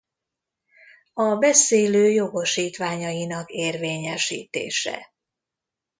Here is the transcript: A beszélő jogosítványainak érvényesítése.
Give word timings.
A 1.13 1.35
beszélő 1.35 2.09
jogosítványainak 2.09 3.51
érvényesítése. 3.51 5.13